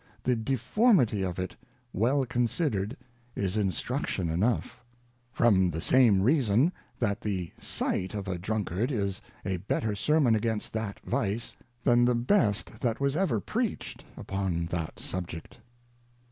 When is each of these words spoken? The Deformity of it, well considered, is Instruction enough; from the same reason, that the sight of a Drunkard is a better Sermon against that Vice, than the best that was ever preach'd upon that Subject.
The 0.23 0.35
Deformity 0.35 1.21
of 1.21 1.37
it, 1.37 1.55
well 1.93 2.25
considered, 2.25 2.97
is 3.35 3.55
Instruction 3.55 4.31
enough; 4.31 4.81
from 5.31 5.69
the 5.69 5.79
same 5.79 6.23
reason, 6.23 6.73
that 6.97 7.21
the 7.21 7.51
sight 7.59 8.15
of 8.15 8.27
a 8.27 8.39
Drunkard 8.39 8.91
is 8.91 9.21
a 9.45 9.57
better 9.57 9.93
Sermon 9.93 10.33
against 10.33 10.73
that 10.73 10.99
Vice, 11.01 11.55
than 11.83 12.03
the 12.03 12.15
best 12.15 12.79
that 12.79 12.99
was 12.99 13.15
ever 13.15 13.39
preach'd 13.39 14.03
upon 14.17 14.65
that 14.71 14.97
Subject. 14.99 15.59